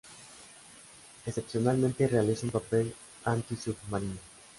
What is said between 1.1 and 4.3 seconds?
Excepcionalmente realiza un papel antisubmarino.